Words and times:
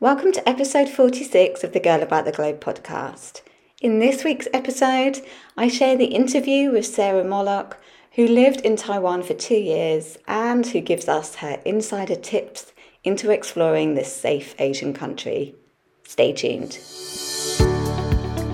Welcome 0.00 0.32
to 0.32 0.46
episode 0.46 0.88
46 0.88 1.62
of 1.62 1.72
the 1.72 1.78
Girl 1.78 2.02
About 2.02 2.24
the 2.24 2.32
Globe 2.32 2.58
podcast. 2.58 3.42
In 3.80 4.00
this 4.00 4.24
week's 4.24 4.48
episode, 4.52 5.20
I 5.56 5.68
share 5.68 5.96
the 5.96 6.06
interview 6.06 6.72
with 6.72 6.84
Sarah 6.84 7.22
Mollock, 7.22 7.74
who 8.16 8.26
lived 8.26 8.62
in 8.62 8.74
Taiwan 8.74 9.22
for 9.22 9.34
two 9.34 9.54
years 9.54 10.18
and 10.26 10.66
who 10.66 10.80
gives 10.80 11.08
us 11.08 11.36
her 11.36 11.60
insider 11.64 12.16
tips 12.16 12.72
into 13.04 13.30
exploring 13.30 13.94
this 13.94 14.14
safe 14.14 14.56
Asian 14.58 14.94
country. 14.94 15.54
Stay 16.02 16.32
tuned. 16.32 16.80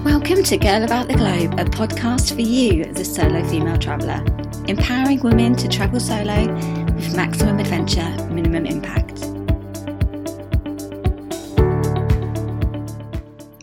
Welcome 0.04 0.44
to 0.44 0.58
Girl 0.58 0.84
About 0.84 1.08
the 1.08 1.14
Globe, 1.16 1.54
a 1.58 1.64
podcast 1.64 2.34
for 2.34 2.42
you, 2.42 2.84
the 2.92 3.04
solo 3.04 3.42
female 3.48 3.78
traveller, 3.78 4.22
empowering 4.68 5.20
women 5.20 5.56
to 5.56 5.68
travel 5.68 6.00
solo 6.00 6.54
with 6.94 7.16
maximum 7.16 7.58
adventure, 7.58 8.10
minimum 8.30 8.66
impact. 8.66 9.19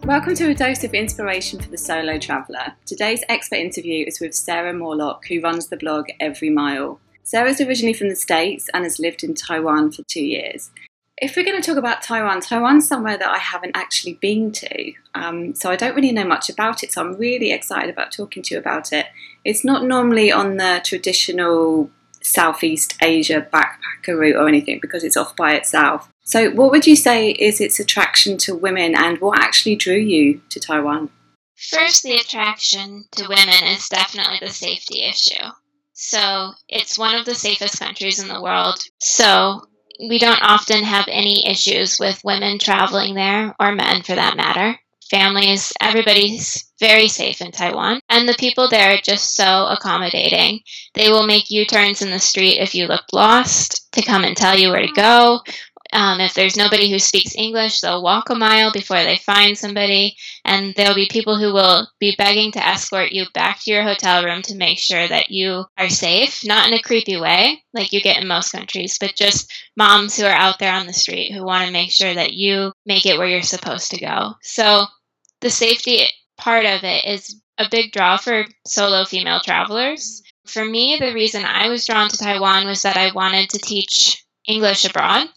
Welcome 0.08 0.36
to 0.36 0.50
a 0.50 0.56
dose 0.56 0.86
of 0.86 0.94
inspiration 0.94 1.60
for 1.60 1.70
the 1.70 1.78
solo 1.78 2.18
traveller. 2.18 2.76
Today's 2.86 3.26
expert 3.28 3.58
interview 3.58 4.06
is 4.08 4.22
with 4.22 4.34
Sarah 4.34 4.72
Morlock, 4.72 5.28
who 5.28 5.42
runs 5.42 5.68
the 5.68 5.76
blog 5.76 6.06
Every 6.22 6.50
Mile. 6.50 7.02
Sarah's 7.24 7.60
originally 7.60 7.92
from 7.92 8.08
the 8.08 8.16
States 8.16 8.70
and 8.74 8.86
has 8.86 9.00
lived 9.00 9.22
in 9.22 9.34
Taiwan 9.34 9.92
for 9.92 10.04
two 10.04 10.24
years. 10.24 10.72
If 11.18 11.36
we're 11.36 11.44
going 11.44 11.62
to 11.62 11.68
talk 11.70 11.78
about 11.78 12.04
Taiwan, 12.04 12.40
Taiwan's 12.40 12.88
somewhere 12.88 13.18
that 13.18 13.28
I 13.28 13.38
haven't 13.38 13.76
actually 13.76 14.14
been 14.14 14.54
to, 14.54 14.94
um, 15.14 15.54
so 15.54 15.72
I 15.72 15.76
don't 15.76 15.94
really 15.94 16.14
know 16.14 16.24
much 16.24 16.50
about 16.50 16.84
it, 16.84 16.94
so 16.94 17.02
I'm 17.02 17.18
really 17.18 17.52
excited 17.52 17.90
about 17.90 18.14
talking 18.14 18.42
to 18.44 18.56
you 18.56 18.62
about 18.62 18.94
it. 18.94 19.08
It's 19.44 19.66
not 19.66 19.84
normally 19.84 20.32
on 20.32 20.56
the 20.56 20.80
traditional 20.86 21.92
Southeast 22.28 22.96
Asia 23.02 23.48
backpacker 23.54 24.18
route 24.18 24.36
or 24.36 24.48
anything 24.48 24.80
because 24.82 25.04
it's 25.04 25.18
off 25.18 25.36
by 25.36 25.54
itself. 25.54 26.10
So, 26.24 26.50
what 26.52 26.72
would 26.72 26.86
you 26.86 26.96
say 26.96 27.32
is 27.32 27.62
its 27.62 27.80
attraction 27.80 28.38
to 28.40 28.56
women 28.56 28.96
and 28.96 29.20
what 29.20 29.40
actually 29.40 29.76
drew 29.76 29.96
you 29.96 30.42
to 30.50 30.60
Taiwan? 30.60 31.10
First, 31.56 32.04
the 32.04 32.16
attraction 32.16 33.06
to 33.14 33.28
women 33.28 33.64
is 33.64 33.88
definitely 33.88 34.40
the 34.42 34.54
safety 34.54 35.04
issue. 35.04 35.46
So, 35.94 36.52
it's 36.68 37.00
one 37.00 37.16
of 37.16 37.26
the 37.26 37.34
safest 37.34 37.80
countries 37.80 38.20
in 38.20 38.28
the 38.28 38.42
world. 38.42 38.78
So, 39.00 39.62
we 40.00 40.20
don't 40.20 40.44
often 40.44 40.84
have 40.84 41.08
any 41.08 41.48
issues 41.48 41.98
with 42.00 42.24
women 42.24 42.60
traveling 42.60 43.16
there, 43.16 43.56
or 43.60 43.74
men 43.74 44.04
for 44.04 44.14
that 44.14 44.38
matter. 44.38 44.78
Families, 45.10 45.74
everybody's 45.82 46.67
very 46.80 47.08
safe 47.08 47.42
in 47.42 47.52
Taiwan. 47.52 48.00
And 48.10 48.28
the 48.28 48.36
people 48.38 48.70
there 48.70 48.94
are 48.94 49.02
just 49.04 49.36
so 49.36 49.68
accommodating. 49.68 50.62
They 50.94 51.10
will 51.10 51.26
make 51.26 51.50
U 51.50 51.66
turns 51.66 52.02
in 52.02 52.12
the 52.12 52.20
street 52.20 52.60
if 52.60 52.76
you 52.76 52.88
look 52.88 53.06
lost 53.14 53.92
to 53.94 54.02
come 54.02 54.24
and 54.24 54.36
tell 54.36 54.58
you 54.58 54.70
where 54.70 54.86
to 54.86 54.94
go, 54.94 55.42
um, 55.94 56.20
if 56.20 56.34
there's 56.34 56.58
nobody 56.58 56.90
who 56.90 57.00
speaks 57.00 57.36
English, 57.36 57.80
they'll 57.80 58.04
walk 58.04 58.30
a 58.30 58.36
mile 58.36 58.72
before 58.72 59.04
they 59.04 59.18
find 59.18 59.58
somebody, 59.58 60.16
and 60.44 60.74
there'll 60.76 60.96
be 60.96 61.08
people 61.10 61.38
who 61.38 61.54
will 61.54 61.88
be 62.00 62.16
begging 62.18 62.52
to 62.52 62.66
escort 62.66 63.12
you 63.12 63.26
back 63.34 63.60
to 63.62 63.72
your 63.72 63.84
hotel 63.84 64.24
room 64.24 64.42
to 64.44 64.56
make 64.56 64.80
sure 64.80 65.08
that 65.08 65.30
you 65.30 65.66
are 65.78 65.90
safe, 65.90 66.46
not 66.46 66.68
in 66.68 66.74
a 66.74 66.82
creepy 66.82 67.18
way 67.18 67.64
like 67.74 67.94
you 67.94 68.02
get 68.02 68.22
in 68.22 68.28
most 68.28 68.52
countries, 68.52 68.98
but 69.00 69.16
just 69.16 69.52
moms 69.76 70.18
who 70.18 70.26
are 70.26 70.36
out 70.36 70.60
there 70.60 70.74
on 70.74 70.88
the 70.88 70.94
street 70.94 71.32
who 71.32 71.44
want 71.44 71.66
to 71.66 71.72
make 71.72 71.92
sure 71.92 72.14
that 72.14 72.34
you 72.34 72.72
make 72.86 73.06
it 73.06 73.18
where 73.18 73.28
you're 73.28 73.42
supposed 73.42 73.92
to 73.92 74.02
go. 74.02 74.34
So 74.42 74.86
the 75.42 75.50
safety 75.50 76.02
part 76.38 76.66
of 76.66 76.84
it 76.84 77.06
is 77.06 77.42
a 77.58 77.68
big 77.70 77.92
draw 77.92 78.18
for 78.18 78.46
solo 78.66 79.06
female 79.06 79.40
travelers. 79.40 80.22
For 80.46 80.64
me, 80.64 80.98
the 81.00 81.14
reason 81.14 81.44
I 81.44 81.70
was 81.70 81.86
drawn 81.86 82.10
to 82.10 82.18
Taiwan 82.18 82.66
was 82.66 82.84
that 82.84 82.98
I 82.98 83.12
wanted 83.12 83.50
to 83.50 83.60
teach 83.60 84.24
English 84.48 84.86
abroad. 84.86 85.28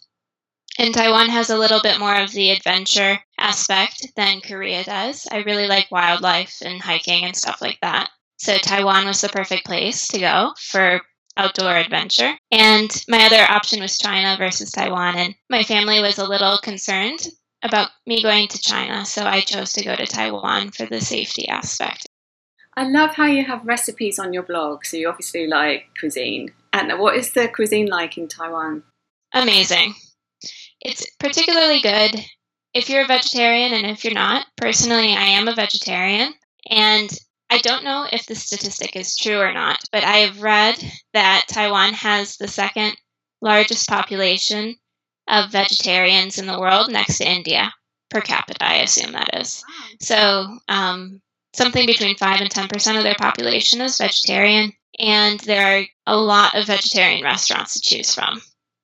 And 0.78 0.94
Taiwan 0.94 1.28
has 1.28 1.50
a 1.50 1.58
little 1.58 1.80
bit 1.80 1.98
more 1.98 2.14
of 2.14 2.30
the 2.30 2.50
adventure 2.50 3.18
aspect 3.38 4.06
than 4.16 4.40
Korea 4.40 4.84
does. 4.84 5.26
I 5.30 5.38
really 5.38 5.66
like 5.66 5.90
wildlife 5.90 6.58
and 6.64 6.80
hiking 6.80 7.24
and 7.24 7.36
stuff 7.36 7.60
like 7.60 7.78
that. 7.82 8.08
So 8.38 8.56
Taiwan 8.56 9.06
was 9.06 9.20
the 9.20 9.28
perfect 9.28 9.66
place 9.66 10.08
to 10.08 10.18
go 10.18 10.54
for 10.58 11.02
outdoor 11.36 11.76
adventure. 11.76 12.38
And 12.50 12.90
my 13.08 13.26
other 13.26 13.42
option 13.50 13.80
was 13.80 13.98
China 13.98 14.36
versus 14.38 14.70
Taiwan. 14.70 15.16
And 15.16 15.34
my 15.48 15.62
family 15.64 16.00
was 16.00 16.18
a 16.18 16.28
little 16.28 16.58
concerned 16.58 17.26
about 17.62 17.90
me 18.06 18.22
going 18.22 18.48
to 18.48 18.58
China. 18.58 19.04
So 19.04 19.24
I 19.24 19.40
chose 19.40 19.72
to 19.72 19.84
go 19.84 19.94
to 19.94 20.06
Taiwan 20.06 20.70
for 20.70 20.86
the 20.86 21.00
safety 21.00 21.48
aspect. 21.48 22.06
I 22.76 22.88
love 22.88 23.14
how 23.14 23.26
you 23.26 23.44
have 23.44 23.66
recipes 23.66 24.18
on 24.18 24.32
your 24.32 24.42
blog. 24.42 24.84
So 24.84 24.96
you 24.96 25.08
obviously 25.08 25.46
like 25.46 25.88
cuisine. 25.98 26.52
And 26.72 26.98
what 26.98 27.16
is 27.16 27.32
the 27.32 27.48
cuisine 27.48 27.86
like 27.86 28.16
in 28.16 28.28
Taiwan? 28.28 28.84
Amazing. 29.34 29.94
It's 30.80 31.04
particularly 31.18 31.80
good 31.80 32.24
if 32.72 32.88
you're 32.88 33.04
a 33.04 33.08
vegetarian 33.08 33.72
and 33.72 33.86
if 33.86 34.04
you're 34.04 34.14
not. 34.14 34.46
Personally, 34.56 35.12
I 35.14 35.24
am 35.24 35.48
a 35.48 35.54
vegetarian, 35.54 36.32
and 36.68 37.10
I 37.50 37.58
don't 37.58 37.84
know 37.84 38.06
if 38.10 38.26
the 38.26 38.34
statistic 38.34 38.96
is 38.96 39.16
true 39.16 39.38
or 39.38 39.52
not, 39.52 39.80
but 39.92 40.04
I 40.04 40.18
have 40.18 40.42
read 40.42 40.76
that 41.12 41.46
Taiwan 41.48 41.92
has 41.94 42.36
the 42.36 42.48
second 42.48 42.96
largest 43.42 43.88
population 43.88 44.76
of 45.30 45.52
vegetarians 45.52 46.38
in 46.38 46.46
the 46.46 46.58
world 46.58 46.90
next 46.90 47.18
to 47.18 47.28
India 47.28 47.72
per 48.10 48.20
capita, 48.20 48.64
I 48.64 48.76
assume 48.76 49.12
that 49.12 49.40
is. 49.40 49.62
So, 50.00 50.58
um, 50.68 51.20
something 51.54 51.86
between 51.86 52.16
5 52.16 52.40
and 52.40 52.50
10% 52.50 52.96
of 52.96 53.02
their 53.02 53.14
population 53.14 53.80
is 53.80 53.98
vegetarian, 53.98 54.72
and 54.98 55.40
there 55.40 55.78
are 55.78 55.86
a 56.06 56.16
lot 56.16 56.54
of 56.54 56.66
vegetarian 56.66 57.22
restaurants 57.22 57.74
to 57.74 57.80
choose 57.80 58.14
from. 58.14 58.42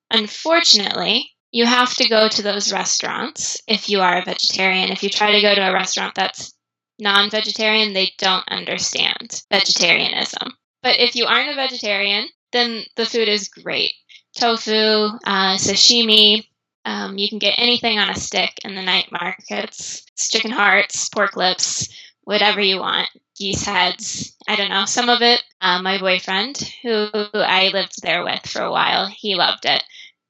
Unfortunately, 0.09 1.29
you 1.51 1.65
have 1.65 1.93
to 1.95 2.07
go 2.07 2.27
to 2.29 2.41
those 2.41 2.71
restaurants 2.71 3.57
if 3.67 3.89
you 3.89 4.01
are 4.01 4.17
a 4.17 4.25
vegetarian. 4.25 4.91
If 4.91 5.03
you 5.03 5.09
try 5.09 5.31
to 5.31 5.41
go 5.41 5.55
to 5.55 5.69
a 5.69 5.73
restaurant 5.73 6.15
that's 6.15 6.53
non 6.99 7.29
vegetarian, 7.29 7.93
they 7.93 8.13
don't 8.17 8.47
understand 8.49 9.43
vegetarianism. 9.51 10.57
But 10.83 10.99
if 10.99 11.15
you 11.15 11.25
aren't 11.25 11.51
a 11.51 11.55
vegetarian, 11.55 12.29
then 12.51 12.85
the 12.95 13.05
food 13.05 13.27
is 13.27 13.49
great. 13.49 13.93
Tofu, 14.37 15.17
uh, 15.25 15.57
sashimi, 15.57 16.45
um, 16.85 17.17
you 17.17 17.27
can 17.27 17.39
get 17.39 17.55
anything 17.57 17.99
on 17.99 18.09
a 18.09 18.15
stick 18.15 18.51
in 18.63 18.75
the 18.75 18.81
night 18.81 19.11
markets. 19.11 20.03
It's 20.13 20.29
chicken 20.29 20.51
hearts, 20.51 21.09
pork 21.09 21.35
lips, 21.35 21.89
whatever 22.23 22.61
you 22.61 22.79
want. 22.79 23.09
Geese 23.37 23.65
heads. 23.65 24.35
I 24.47 24.55
don't 24.55 24.69
know. 24.69 24.85
Some 24.85 25.09
of 25.09 25.21
it, 25.21 25.43
uh, 25.61 25.81
my 25.81 25.99
boyfriend, 25.99 26.57
who 26.81 27.09
I 27.33 27.69
lived 27.73 28.01
there 28.01 28.23
with 28.23 28.47
for 28.47 28.61
a 28.61 28.71
while, 28.71 29.07
he 29.07 29.35
loved 29.35 29.65
it. 29.65 29.83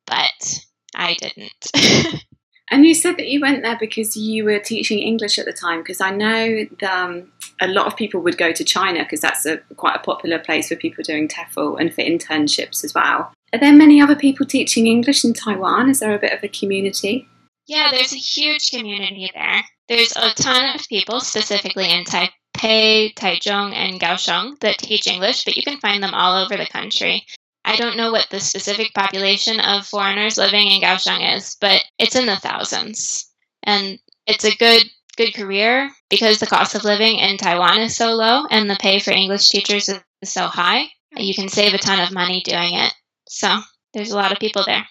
But 0.05 0.65
I 0.95 1.13
didn't. 1.13 2.23
and 2.71 2.85
you 2.85 2.93
said 2.95 3.17
that 3.17 3.27
you 3.27 3.39
went 3.39 3.61
there 3.61 3.77
because 3.79 4.17
you 4.17 4.43
were 4.43 4.59
teaching 4.59 4.99
English 4.99 5.37
at 5.37 5.45
the 5.45 5.53
time, 5.53 5.81
because 5.81 6.01
I 6.01 6.09
know 6.09 6.65
that, 6.79 6.83
um, 6.83 7.31
a 7.61 7.67
lot 7.67 7.87
of 7.87 7.95
people 7.95 8.21
would 8.21 8.37
go 8.37 8.51
to 8.51 8.63
China 8.63 9.03
because 9.03 9.21
that's 9.21 9.45
a, 9.45 9.57
quite 9.75 9.95
a 9.95 9.99
popular 9.99 10.39
place 10.39 10.69
for 10.69 10.75
people 10.75 11.03
doing 11.03 11.27
TEFL 11.27 11.79
and 11.79 11.93
for 11.93 12.01
internships 12.01 12.83
as 12.83 12.93
well. 12.93 13.31
Are 13.53 13.59
there 13.59 13.73
many 13.73 14.01
other 14.01 14.15
people 14.15 14.45
teaching 14.45 14.87
English 14.87 15.23
in 15.23 15.33
Taiwan? 15.33 15.89
Is 15.89 15.99
there 15.99 16.13
a 16.13 16.19
bit 16.19 16.33
of 16.33 16.43
a 16.43 16.49
community? 16.49 17.27
Yeah, 17.65 17.89
there's 17.91 18.13
a 18.13 18.17
huge 18.17 18.71
community 18.71 19.29
there. 19.33 19.63
There's 19.87 20.13
a 20.15 20.33
ton 20.33 20.75
of 20.75 20.87
people, 20.87 21.21
specifically 21.21 21.89
in 21.89 22.03
Taipei, 22.03 23.13
Taichung, 23.13 23.73
and 23.73 24.01
Kaohsiung, 24.01 24.59
that 24.59 24.79
teach 24.79 25.07
English, 25.07 25.45
but 25.45 25.55
you 25.55 25.63
can 25.63 25.79
find 25.79 26.03
them 26.03 26.13
all 26.13 26.43
over 26.43 26.57
the 26.57 26.65
country. 26.65 27.25
I 27.63 27.75
don't 27.75 27.97
know 27.97 28.11
what 28.11 28.27
the 28.29 28.39
specific 28.39 28.93
population 28.93 29.59
of 29.59 29.85
foreigners 29.85 30.37
living 30.37 30.67
in 30.67 30.81
Kaohsiung 30.81 31.35
is, 31.35 31.55
but 31.59 31.83
it's 31.99 32.15
in 32.15 32.25
the 32.25 32.37
thousands. 32.37 33.29
And 33.63 33.99
it's 34.25 34.45
a 34.45 34.55
good 34.55 34.83
good 35.17 35.33
career 35.33 35.89
because 36.09 36.39
the 36.39 36.45
cost 36.45 36.75
of 36.75 36.83
living 36.83 37.17
in 37.17 37.37
Taiwan 37.37 37.81
is 37.81 37.95
so 37.95 38.13
low 38.13 38.45
and 38.51 38.69
the 38.69 38.77
pay 38.79 38.99
for 38.99 39.11
English 39.11 39.49
teachers 39.49 39.89
is 39.89 39.99
so 40.23 40.43
high. 40.47 40.85
You 41.15 41.33
can 41.33 41.49
save 41.49 41.73
a 41.73 41.79
ton 41.79 41.99
of 41.99 42.13
money 42.13 42.41
doing 42.45 42.75
it. 42.75 42.93
So, 43.27 43.59
there's 43.93 44.11
a 44.11 44.15
lot 44.15 44.31
of 44.31 44.39
people 44.39 44.63
there. 44.65 44.87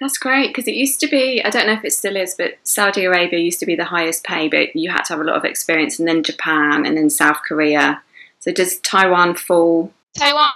That's 0.00 0.18
great 0.18 0.48
because 0.48 0.68
it 0.68 0.74
used 0.74 1.00
to 1.00 1.08
be, 1.08 1.42
I 1.44 1.50
don't 1.50 1.66
know 1.66 1.72
if 1.72 1.84
it 1.84 1.92
still 1.92 2.16
is, 2.16 2.34
but 2.36 2.54
Saudi 2.62 3.04
Arabia 3.04 3.40
used 3.40 3.58
to 3.60 3.66
be 3.66 3.74
the 3.74 3.84
highest 3.84 4.24
pay, 4.24 4.48
but 4.48 4.76
you 4.76 4.90
had 4.90 5.02
to 5.04 5.14
have 5.14 5.20
a 5.20 5.24
lot 5.24 5.36
of 5.36 5.44
experience, 5.44 5.98
and 5.98 6.06
then 6.06 6.22
Japan, 6.22 6.86
and 6.86 6.96
then 6.96 7.10
South 7.10 7.38
Korea. 7.46 8.02
So 8.38 8.52
does 8.52 8.78
Taiwan 8.78 9.34
fall? 9.34 9.92
Taiwan 10.16 10.52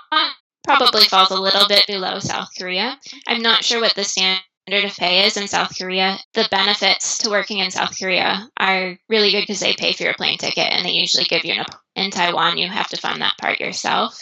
probably 0.65 1.05
falls 1.05 1.31
a 1.31 1.41
little 1.41 1.67
bit 1.67 1.87
below 1.87 2.21
South 2.21 2.51
Korea. 2.57 2.99
I'm 3.27 3.43
not 3.43 3.65
sure 3.65 3.81
what 3.81 3.95
the 3.97 4.05
standard 4.05 4.41
of 4.69 4.97
pay 4.97 5.27
is 5.27 5.37
in 5.37 5.49
South 5.49 5.77
Korea. 5.77 6.19
The 6.35 6.47
benefits 6.51 7.19
to 7.19 7.31
working 7.31 7.59
in 7.59 7.73
South 7.73 7.99
Korea 7.99 8.49
are 8.57 8.97
really 9.09 9.33
good 9.33 9.43
because 9.43 9.61
they 9.61 9.75
pay 9.75 9.93
for 9.93 10.05
your 10.05 10.15
plane 10.15 10.39
ticket 10.39 10.73
and 10.73 10.87
they 10.87 10.93
usually 10.93 11.25
give 11.25 11.45
you 11.45 11.55
an 11.55 11.67
in 11.95 12.11
Taiwan 12.11 12.59
you 12.59 12.69
have 12.69 12.89
to 12.89 12.97
fund 12.97 13.21
that 13.21 13.37
part 13.39 13.61
yourself. 13.61 14.19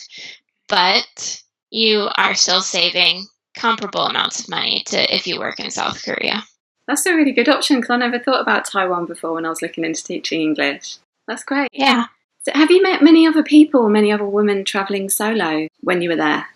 But 0.69 1.43
you 1.71 2.09
are 2.17 2.35
still 2.35 2.61
saving 2.61 3.27
comparable 3.55 4.07
amounts 4.07 4.41
of 4.41 4.49
money 4.49 4.83
to 4.87 5.15
if 5.15 5.27
you 5.27 5.39
work 5.39 5.61
in 5.61 5.71
South 5.71 6.03
Korea. 6.05 6.45
That's 6.87 7.07
a 7.07 7.15
really 7.15 7.33
good 7.33 7.49
option 7.49 7.77
because 7.77 7.91
I 7.91 7.97
never 7.97 8.19
thought 8.19 8.41
about 8.41 8.65
Taiwan 8.65 9.07
before 9.07 9.35
when 9.35 9.47
I 9.47 9.51
was 9.51 9.63
looking 9.63 9.85
into 9.85 10.03
teaching 10.03 10.41
English. 10.41 10.99
That's 11.27 11.45
great. 11.45 11.69
Yeah. 11.73 12.07
So 12.43 12.53
have 12.55 12.71
you 12.71 12.83
met 12.83 13.03
many 13.03 13.27
other 13.27 13.43
people, 13.43 13.89
many 13.89 14.11
other 14.11 14.27
women 14.27 14.65
traveling 14.65 15.11
solo 15.11 15.69
when 15.81 16.03
you 16.03 16.09
were 16.09 16.17
there? 16.17 16.47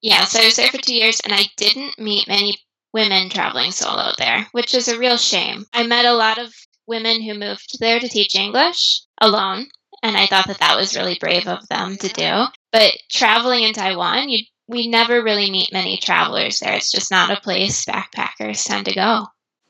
Yeah, 0.00 0.24
so 0.24 0.40
I 0.40 0.46
was 0.46 0.56
there 0.56 0.70
for 0.70 0.78
two 0.78 0.94
years 0.94 1.20
and 1.20 1.32
I 1.32 1.44
didn't 1.56 1.98
meet 1.98 2.28
many 2.28 2.58
women 2.92 3.28
traveling 3.28 3.70
solo 3.70 4.12
there, 4.18 4.46
which 4.52 4.74
is 4.74 4.88
a 4.88 4.98
real 4.98 5.16
shame. 5.16 5.66
I 5.72 5.86
met 5.86 6.04
a 6.06 6.14
lot 6.14 6.38
of 6.38 6.54
women 6.86 7.20
who 7.22 7.34
moved 7.34 7.78
there 7.78 8.00
to 8.00 8.08
teach 8.08 8.34
English 8.34 9.02
alone, 9.20 9.66
and 10.02 10.16
I 10.16 10.26
thought 10.26 10.46
that 10.46 10.58
that 10.60 10.76
was 10.76 10.96
really 10.96 11.18
brave 11.20 11.46
of 11.46 11.66
them 11.68 11.96
to 11.96 12.08
do. 12.08 12.44
But 12.72 12.92
traveling 13.10 13.64
in 13.64 13.72
Taiwan, 13.72 14.28
you 14.28 14.44
we 14.68 14.88
never 14.88 15.22
really 15.22 15.50
meet 15.50 15.72
many 15.72 15.96
travelers 15.96 16.58
there. 16.58 16.74
It's 16.74 16.90
just 16.90 17.10
not 17.10 17.30
a 17.30 17.40
place 17.40 17.84
backpackers 17.84 18.64
tend 18.64 18.86
to 18.86 18.94
go. 18.94 19.26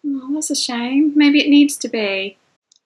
Oh, 0.06 0.30
that's 0.34 0.50
a 0.50 0.56
shame. 0.56 1.12
Maybe 1.16 1.40
it 1.40 1.50
needs 1.50 1.76
to 1.78 1.88
be. 1.88 2.38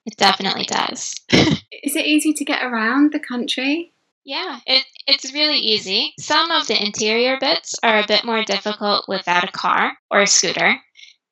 It 0.05 0.17
definitely 0.17 0.65
does. 0.65 1.13
Is 1.31 1.95
it 1.95 2.05
easy 2.05 2.33
to 2.33 2.45
get 2.45 2.63
around 2.63 3.11
the 3.11 3.19
country? 3.19 3.91
Yeah, 4.23 4.59
it, 4.67 4.85
it's 5.07 5.33
really 5.33 5.57
easy. 5.57 6.13
Some 6.19 6.51
of 6.51 6.67
the 6.67 6.83
interior 6.83 7.37
bits 7.39 7.75
are 7.81 7.99
a 7.99 8.07
bit 8.07 8.23
more 8.23 8.43
difficult 8.43 9.05
without 9.07 9.47
a 9.47 9.51
car 9.51 9.93
or 10.09 10.21
a 10.21 10.27
scooter. 10.27 10.75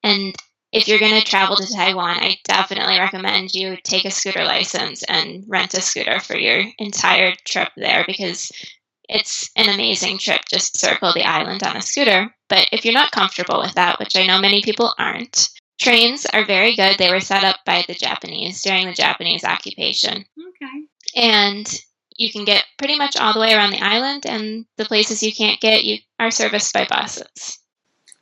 And 0.03 0.35
if 0.71 0.87
you're 0.87 0.99
going 0.99 1.19
to 1.19 1.25
travel 1.25 1.55
to 1.55 1.73
Taiwan, 1.73 2.17
I 2.19 2.37
definitely 2.45 2.99
recommend 2.99 3.53
you 3.53 3.77
take 3.83 4.05
a 4.05 4.11
scooter 4.11 4.43
license 4.43 5.03
and 5.03 5.43
rent 5.47 5.73
a 5.73 5.81
scooter 5.81 6.19
for 6.19 6.37
your 6.37 6.63
entire 6.77 7.33
trip 7.45 7.69
there 7.75 8.03
because 8.07 8.51
it's 9.09 9.49
an 9.55 9.67
amazing 9.69 10.19
trip 10.19 10.41
just 10.49 10.73
to 10.73 10.79
circle 10.79 11.11
the 11.13 11.27
island 11.27 11.63
on 11.63 11.75
a 11.75 11.81
scooter. 11.81 12.33
But 12.47 12.69
if 12.71 12.85
you're 12.85 12.93
not 12.93 13.11
comfortable 13.11 13.59
with 13.59 13.73
that, 13.73 13.99
which 13.99 14.15
I 14.15 14.25
know 14.25 14.39
many 14.39 14.61
people 14.61 14.93
aren't, 14.97 15.49
trains 15.79 16.25
are 16.27 16.45
very 16.45 16.75
good. 16.75 16.97
They 16.97 17.09
were 17.11 17.19
set 17.19 17.43
up 17.43 17.57
by 17.65 17.83
the 17.87 17.95
Japanese 17.95 18.61
during 18.61 18.85
the 18.85 18.93
Japanese 18.93 19.43
occupation. 19.43 20.25
Okay. 20.37 20.85
And 21.15 21.81
you 22.17 22.31
can 22.31 22.45
get 22.45 22.65
pretty 22.77 22.97
much 22.97 23.17
all 23.17 23.33
the 23.33 23.39
way 23.39 23.53
around 23.53 23.71
the 23.71 23.81
island, 23.81 24.25
and 24.25 24.65
the 24.77 24.85
places 24.85 25.23
you 25.23 25.33
can't 25.33 25.61
get 25.61 25.85
you 25.85 25.99
are 26.19 26.31
serviced 26.31 26.73
by 26.73 26.85
buses. 26.85 27.59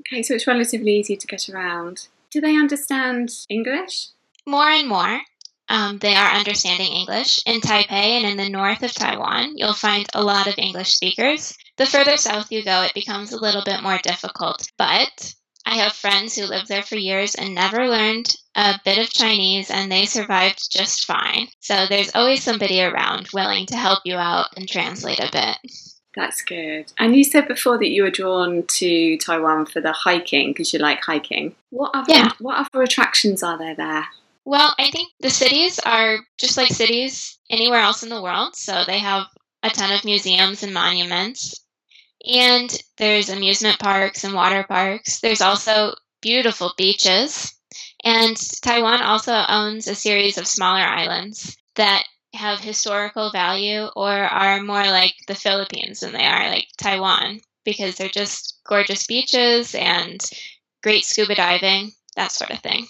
Okay, 0.01 0.21
so 0.21 0.35
it's 0.35 0.47
relatively 0.47 0.99
easy 0.99 1.17
to 1.17 1.27
get 1.27 1.49
around. 1.49 2.07
Do 2.31 2.39
they 2.39 2.55
understand 2.55 3.31
English? 3.49 4.09
More 4.45 4.69
and 4.69 4.87
more, 4.87 5.21
um, 5.69 5.97
they 5.99 6.15
are 6.15 6.31
understanding 6.31 6.91
English. 6.91 7.39
In 7.45 7.61
Taipei 7.61 7.91
and 7.91 8.25
in 8.25 8.37
the 8.37 8.49
north 8.49 8.83
of 8.83 8.93
Taiwan, 8.93 9.53
you'll 9.57 9.73
find 9.73 10.05
a 10.13 10.23
lot 10.23 10.47
of 10.47 10.57
English 10.57 10.93
speakers. 10.95 11.57
The 11.77 11.85
further 11.85 12.17
south 12.17 12.51
you 12.51 12.63
go, 12.63 12.81
it 12.83 12.93
becomes 12.93 13.31
a 13.31 13.39
little 13.41 13.63
bit 13.63 13.83
more 13.83 13.99
difficult. 13.99 14.69
But 14.77 15.33
I 15.65 15.75
have 15.77 15.93
friends 15.93 16.35
who 16.35 16.45
lived 16.45 16.69
there 16.69 16.83
for 16.83 16.95
years 16.95 17.35
and 17.35 17.53
never 17.53 17.87
learned 17.87 18.33
a 18.55 18.79
bit 18.85 18.97
of 18.97 19.11
Chinese, 19.11 19.69
and 19.69 19.91
they 19.91 20.05
survived 20.05 20.71
just 20.71 21.05
fine. 21.05 21.49
So 21.59 21.85
there's 21.87 22.15
always 22.15 22.41
somebody 22.43 22.81
around 22.81 23.27
willing 23.33 23.65
to 23.67 23.75
help 23.75 23.99
you 24.05 24.15
out 24.15 24.47
and 24.55 24.67
translate 24.67 25.19
a 25.19 25.29
bit. 25.31 25.71
That's 26.15 26.41
good. 26.41 26.91
And 26.97 27.15
you 27.15 27.23
said 27.23 27.47
before 27.47 27.77
that 27.77 27.89
you 27.89 28.01
were 28.01 28.09
drawn 28.09 28.63
to 28.65 29.17
Taiwan 29.17 29.67
for 29.67 29.81
the 29.81 29.91
hiking 29.91 30.51
because 30.51 30.73
you 30.73 30.79
like 30.79 31.03
hiking. 31.03 31.53
What 31.69 31.91
other 31.93 32.11
Yeah. 32.11 32.29
what 32.39 32.57
other 32.57 32.81
attractions 32.81 33.43
are 33.43 33.57
there 33.57 33.75
there? 33.75 34.07
Well, 34.47 34.73
I 34.79 34.91
think 34.91 35.11
the 35.19 35.29
cities 35.29 35.77
are 35.77 36.19
just 36.37 36.55
like 36.55 36.69
cities 36.69 37.37
anywhere 37.49 37.81
else 37.81 38.01
in 38.01 38.07
the 38.07 38.21
world. 38.21 38.55
So 38.55 38.85
they 38.87 38.99
have 38.99 39.27
a 39.61 39.69
ton 39.69 39.91
of 39.91 40.05
museums 40.05 40.63
and 40.63 40.73
monuments. 40.73 41.65
And 42.25 42.71
there's 42.95 43.27
amusement 43.27 43.77
parks 43.77 44.23
and 44.23 44.33
water 44.33 44.63
parks. 44.63 45.19
There's 45.19 45.41
also 45.41 45.95
beautiful 46.21 46.71
beaches. 46.77 47.55
And 48.05 48.37
Taiwan 48.61 49.01
also 49.01 49.33
owns 49.49 49.85
a 49.85 49.95
series 49.95 50.37
of 50.37 50.47
smaller 50.47 50.79
islands 50.79 51.57
that 51.75 52.05
have 52.33 52.61
historical 52.61 53.31
value 53.31 53.87
or 53.97 54.13
are 54.13 54.63
more 54.63 54.85
like 54.85 55.15
the 55.27 55.35
Philippines 55.35 55.99
than 55.99 56.13
they 56.13 56.25
are 56.25 56.49
like 56.49 56.67
Taiwan 56.77 57.41
because 57.65 57.97
they're 57.97 58.07
just 58.07 58.61
gorgeous 58.65 59.05
beaches 59.07 59.75
and 59.75 60.23
great 60.83 61.03
scuba 61.03 61.35
diving, 61.35 61.91
that 62.15 62.31
sort 62.31 62.51
of 62.51 62.59
thing. 62.59 62.87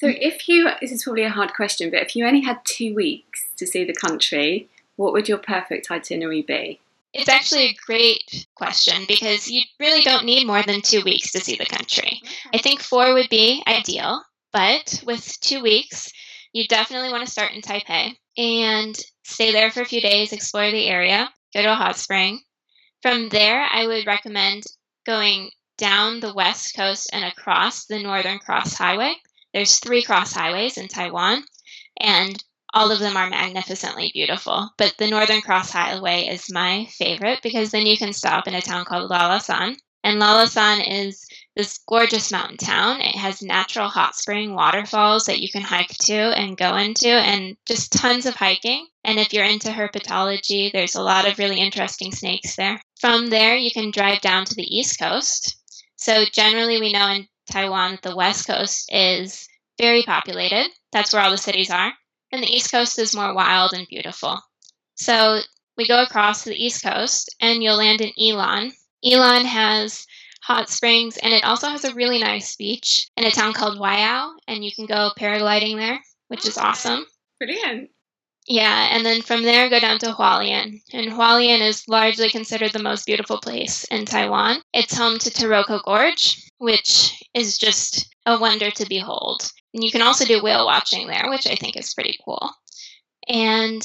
So 0.00 0.06
if 0.08 0.48
you 0.48 0.66
this 0.80 0.92
is 0.92 1.04
probably 1.04 1.24
a 1.24 1.28
hard 1.28 1.52
question, 1.52 1.90
but 1.90 2.00
if 2.00 2.16
you 2.16 2.26
only 2.26 2.40
had 2.40 2.64
two 2.64 2.94
weeks 2.94 3.44
to 3.58 3.66
see 3.66 3.84
the 3.84 3.92
country, 3.92 4.66
what 4.96 5.12
would 5.12 5.28
your 5.28 5.36
perfect 5.36 5.90
itinerary 5.90 6.40
be? 6.40 6.80
It's 7.12 7.28
actually 7.28 7.66
a 7.66 7.76
great 7.84 8.46
question 8.54 9.04
because 9.06 9.50
you 9.50 9.60
really 9.78 10.00
don't 10.00 10.24
need 10.24 10.46
more 10.46 10.62
than 10.62 10.80
two 10.80 11.02
weeks 11.04 11.32
to 11.32 11.40
see 11.40 11.56
the 11.56 11.66
country. 11.66 12.22
I 12.54 12.56
think 12.56 12.80
four 12.80 13.12
would 13.12 13.28
be 13.28 13.62
ideal, 13.66 14.22
but 14.54 15.02
with 15.04 15.38
two 15.40 15.62
weeks, 15.62 16.10
you 16.54 16.66
definitely 16.66 17.10
want 17.10 17.26
to 17.26 17.30
start 17.30 17.52
in 17.52 17.60
Taipei 17.60 18.14
and 18.38 18.98
stay 19.24 19.52
there 19.52 19.70
for 19.70 19.82
a 19.82 19.86
few 19.86 20.00
days, 20.00 20.32
explore 20.32 20.70
the 20.70 20.86
area, 20.86 21.28
go 21.52 21.60
to 21.60 21.72
a 21.72 21.74
hot 21.74 21.96
spring. 21.96 22.40
From 23.02 23.28
there, 23.28 23.66
I 23.70 23.86
would 23.86 24.06
recommend 24.06 24.64
going 25.04 25.50
down 25.76 26.20
the 26.20 26.32
west 26.32 26.74
coast 26.74 27.10
and 27.12 27.22
across 27.22 27.84
the 27.84 27.98
Northern 27.98 28.38
Cross 28.38 28.78
Highway. 28.78 29.14
There's 29.52 29.78
three 29.78 30.02
cross 30.02 30.32
highways 30.32 30.78
in 30.78 30.88
Taiwan, 30.88 31.44
and 31.98 32.42
all 32.72 32.92
of 32.92 33.00
them 33.00 33.16
are 33.16 33.28
magnificently 33.28 34.10
beautiful. 34.14 34.70
But 34.76 34.94
the 34.98 35.08
Northern 35.08 35.40
Cross 35.40 35.72
Highway 35.72 36.28
is 36.28 36.52
my 36.52 36.86
favorite 36.86 37.40
because 37.42 37.70
then 37.70 37.86
you 37.86 37.96
can 37.96 38.12
stop 38.12 38.46
in 38.46 38.54
a 38.54 38.62
town 38.62 38.84
called 38.84 39.10
Lalashan. 39.10 39.76
And 40.02 40.20
Lalashan 40.20 40.82
is 40.88 41.26
this 41.56 41.78
gorgeous 41.86 42.32
mountain 42.32 42.56
town. 42.56 43.00
It 43.00 43.16
has 43.16 43.42
natural 43.42 43.88
hot 43.88 44.16
spring 44.16 44.54
waterfalls 44.54 45.24
that 45.26 45.40
you 45.40 45.50
can 45.50 45.62
hike 45.62 45.94
to 46.02 46.14
and 46.14 46.56
go 46.56 46.76
into, 46.76 47.08
and 47.08 47.56
just 47.66 47.92
tons 47.92 48.24
of 48.24 48.34
hiking. 48.34 48.86
And 49.04 49.18
if 49.18 49.32
you're 49.32 49.44
into 49.44 49.68
herpetology, 49.68 50.72
there's 50.72 50.94
a 50.94 51.02
lot 51.02 51.28
of 51.28 51.38
really 51.38 51.60
interesting 51.60 52.12
snakes 52.12 52.56
there. 52.56 52.80
From 52.98 53.26
there, 53.26 53.56
you 53.56 53.70
can 53.70 53.90
drive 53.90 54.20
down 54.20 54.46
to 54.46 54.54
the 54.54 54.74
east 54.74 54.98
coast. 54.98 55.56
So, 55.96 56.24
generally, 56.24 56.80
we 56.80 56.92
know 56.92 57.08
in 57.08 57.28
Taiwan 57.50 57.98
the 58.02 58.16
west 58.16 58.46
coast 58.46 58.88
is 58.92 59.48
very 59.78 60.02
populated. 60.02 60.68
That's 60.92 61.12
where 61.12 61.22
all 61.22 61.30
the 61.30 61.38
cities 61.38 61.70
are 61.70 61.92
and 62.32 62.42
the 62.42 62.48
East 62.48 62.70
Coast 62.70 62.98
is 62.98 63.14
more 63.14 63.34
wild 63.34 63.72
and 63.72 63.86
beautiful. 63.88 64.40
So 64.94 65.40
we 65.76 65.88
go 65.88 66.02
across 66.02 66.44
to 66.44 66.50
the 66.50 66.64
East 66.64 66.82
Coast, 66.82 67.34
and 67.40 67.62
you'll 67.62 67.78
land 67.78 68.00
in 68.00 68.12
Yilan. 68.18 68.72
Yilan 69.04 69.44
has 69.44 70.06
hot 70.42 70.70
springs, 70.70 71.16
and 71.18 71.32
it 71.32 71.44
also 71.44 71.68
has 71.68 71.84
a 71.84 71.94
really 71.94 72.18
nice 72.18 72.56
beach 72.56 73.08
in 73.16 73.24
a 73.24 73.30
town 73.30 73.52
called 73.52 73.78
Waiao, 73.78 74.32
and 74.46 74.64
you 74.64 74.72
can 74.72 74.86
go 74.86 75.10
paragliding 75.18 75.76
there, 75.76 76.00
which 76.28 76.46
is 76.46 76.58
awesome. 76.58 77.06
Brilliant. 77.38 77.90
Yeah, 78.46 78.88
and 78.90 79.04
then 79.04 79.22
from 79.22 79.42
there 79.42 79.70
go 79.70 79.78
down 79.78 79.98
to 80.00 80.12
Hualien. 80.12 80.80
And 80.92 81.12
Hualien 81.12 81.60
is 81.60 81.86
largely 81.88 82.30
considered 82.30 82.72
the 82.72 82.82
most 82.82 83.06
beautiful 83.06 83.38
place 83.38 83.84
in 83.84 84.06
Taiwan. 84.06 84.60
It's 84.72 84.96
home 84.96 85.18
to 85.18 85.30
Taroko 85.30 85.82
Gorge, 85.84 86.49
which 86.60 87.24
is 87.32 87.56
just 87.56 88.14
a 88.26 88.38
wonder 88.38 88.70
to 88.70 88.86
behold. 88.86 89.50
And 89.72 89.82
you 89.82 89.90
can 89.90 90.02
also 90.02 90.26
do 90.26 90.42
whale 90.42 90.66
watching 90.66 91.06
there, 91.06 91.30
which 91.30 91.46
I 91.46 91.54
think 91.54 91.76
is 91.76 91.94
pretty 91.94 92.18
cool. 92.22 92.50
And 93.26 93.82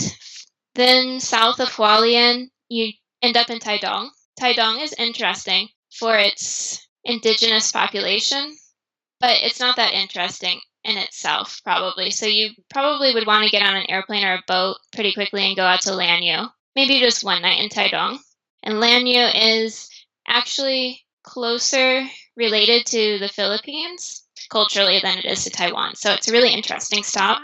then 0.76 1.22
south 1.22 1.62
of 1.62 1.70
Hualien, 1.70 2.50
you 2.68 2.92
end 3.22 3.38
up 3.38 3.50
in 3.50 3.60
Taidong. 3.60 4.10
Taidong 4.38 4.84
is 4.84 4.94
interesting 4.98 5.70
for 5.90 6.18
its 6.18 6.86
indigenous 7.06 7.72
population, 7.72 8.58
but 9.22 9.38
it's 9.42 9.62
not 9.62 9.78
that 9.78 9.94
interesting 9.94 10.60
in 10.84 10.98
itself, 10.98 11.62
probably. 11.64 12.12
So 12.12 12.26
you 12.26 12.50
probably 12.70 13.14
would 13.14 13.26
want 13.26 13.46
to 13.46 13.52
get 13.52 13.64
on 13.64 13.78
an 13.78 13.90
airplane 13.90 14.26
or 14.26 14.34
a 14.34 14.44
boat 14.48 14.76
pretty 14.92 15.14
quickly 15.14 15.48
and 15.48 15.56
go 15.56 15.64
out 15.64 15.82
to 15.84 15.92
Lanyu. 15.92 16.50
Maybe 16.76 17.00
just 17.00 17.24
one 17.24 17.42
night 17.42 17.62
in 17.62 17.70
Taidong. 17.70 18.20
And 18.64 18.76
Lanyu 18.76 19.32
is 19.34 19.90
actually 20.28 21.06
closer 21.24 22.06
related 22.36 22.86
to 22.88 23.20
the 23.20 23.30
Philippines 23.30 24.24
culturally 24.50 25.00
than 25.02 25.18
it 25.18 25.26
is 25.26 25.44
to 25.44 25.50
Taiwan. 25.50 25.96
So 25.96 26.12
it's 26.12 26.28
a 26.28 26.32
really 26.32 26.54
interesting 26.54 27.04
stop. 27.04 27.42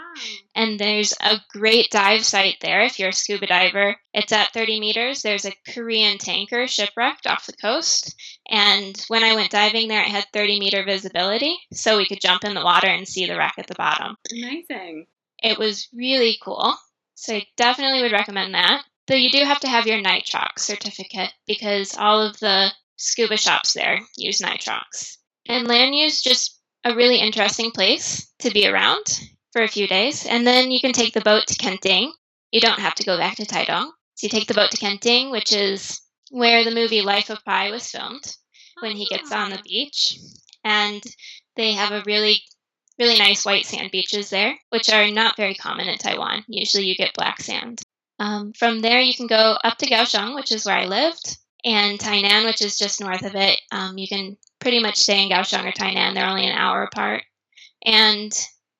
And 0.54 0.78
there's 0.78 1.14
a 1.20 1.40
great 1.50 1.90
dive 1.90 2.24
site 2.24 2.58
there 2.60 2.82
if 2.82 2.98
you're 2.98 3.08
a 3.08 3.12
scuba 3.12 3.46
diver. 3.46 3.96
It's 4.12 4.32
at 4.32 4.52
30 4.52 4.80
meters. 4.80 5.22
There's 5.22 5.44
a 5.44 5.54
Korean 5.72 6.18
tanker 6.18 6.66
shipwrecked 6.66 7.26
off 7.26 7.46
the 7.46 7.54
coast. 7.54 8.14
And 8.48 9.02
when 9.08 9.24
I 9.24 9.34
went 9.34 9.50
diving 9.50 9.88
there, 9.88 10.02
it 10.02 10.08
had 10.08 10.26
30 10.32 10.60
meter 10.60 10.84
visibility. 10.84 11.58
So 11.72 11.96
we 11.96 12.06
could 12.06 12.20
jump 12.20 12.44
in 12.44 12.54
the 12.54 12.64
water 12.64 12.88
and 12.88 13.08
see 13.08 13.26
the 13.26 13.36
wreck 13.36 13.54
at 13.58 13.66
the 13.66 13.74
bottom. 13.74 14.16
Amazing. 14.30 15.06
It 15.42 15.58
was 15.58 15.88
really 15.92 16.38
cool. 16.42 16.74
So 17.14 17.34
I 17.34 17.46
definitely 17.56 18.02
would 18.02 18.12
recommend 18.12 18.54
that. 18.54 18.84
Though 19.08 19.16
you 19.16 19.30
do 19.30 19.44
have 19.44 19.60
to 19.60 19.68
have 19.68 19.86
your 19.86 20.00
nitrox 20.00 20.60
certificate 20.60 21.32
because 21.46 21.96
all 21.96 22.22
of 22.22 22.38
the 22.38 22.70
scuba 23.02 23.36
shops 23.36 23.72
there 23.72 23.98
use 24.16 24.40
nitrox. 24.40 25.16
And 25.46 25.66
Lanyu's 25.66 26.22
just 26.22 26.60
a 26.84 26.94
really 26.94 27.18
interesting 27.18 27.72
place 27.72 28.32
to 28.38 28.50
be 28.50 28.66
around 28.66 29.04
for 29.52 29.62
a 29.62 29.68
few 29.68 29.86
days. 29.88 30.24
And 30.24 30.46
then 30.46 30.70
you 30.70 30.80
can 30.80 30.92
take 30.92 31.12
the 31.12 31.20
boat 31.20 31.46
to 31.48 31.56
Kenting. 31.56 32.12
You 32.52 32.60
don't 32.60 32.78
have 32.78 32.94
to 32.96 33.04
go 33.04 33.18
back 33.18 33.36
to 33.36 33.44
Taidong. 33.44 33.90
So 34.14 34.26
you 34.26 34.28
take 34.28 34.46
the 34.46 34.54
boat 34.54 34.70
to 34.70 34.76
Kenting, 34.76 35.30
which 35.30 35.52
is 35.52 36.00
where 36.30 36.64
the 36.64 36.74
movie 36.74 37.02
Life 37.02 37.28
of 37.28 37.44
Pi 37.44 37.70
was 37.70 37.90
filmed 37.90 38.36
when 38.80 38.96
he 38.96 39.06
gets 39.06 39.32
on 39.32 39.50
the 39.50 39.60
beach. 39.64 40.18
And 40.64 41.02
they 41.56 41.72
have 41.72 41.92
a 41.92 42.04
really, 42.06 42.40
really 42.98 43.18
nice 43.18 43.44
white 43.44 43.66
sand 43.66 43.90
beaches 43.90 44.30
there, 44.30 44.56
which 44.70 44.90
are 44.92 45.10
not 45.10 45.36
very 45.36 45.54
common 45.54 45.88
in 45.88 45.98
Taiwan. 45.98 46.44
Usually 46.46 46.86
you 46.86 46.94
get 46.94 47.14
black 47.14 47.40
sand. 47.40 47.82
Um, 48.18 48.52
from 48.52 48.80
there, 48.80 49.00
you 49.00 49.14
can 49.14 49.26
go 49.26 49.58
up 49.64 49.78
to 49.78 49.86
Kaohsiung, 49.86 50.36
which 50.36 50.52
is 50.52 50.64
where 50.64 50.76
I 50.76 50.86
lived, 50.86 51.38
and 51.64 51.98
Tainan, 51.98 52.44
which 52.44 52.62
is 52.62 52.78
just 52.78 53.00
north 53.00 53.24
of 53.24 53.34
it. 53.34 53.60
Um, 53.70 53.98
you 53.98 54.08
can 54.08 54.36
pretty 54.58 54.80
much 54.80 54.96
stay 54.96 55.22
in 55.22 55.30
Kaohsiung 55.30 55.66
or 55.66 55.72
Tainan. 55.72 56.14
They're 56.14 56.26
only 56.28 56.46
an 56.46 56.56
hour 56.56 56.82
apart. 56.82 57.24
And 57.84 58.32